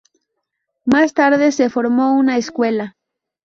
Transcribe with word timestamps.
Más 0.83 1.13
tarde 1.13 1.51
se 1.51 1.69
formó 1.69 2.17
una 2.17 2.37
escuela. 2.37 2.97